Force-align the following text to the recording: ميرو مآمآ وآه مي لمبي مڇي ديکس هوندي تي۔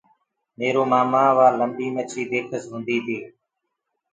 ميرو 0.57 0.83
مآمآ 0.91 1.23
وآه 1.37 1.53
مي 1.53 1.57
لمبي 1.59 1.87
مڇي 1.95 2.23
ديکس 2.31 2.63
هوندي 2.69 2.97
تي۔ 3.05 3.17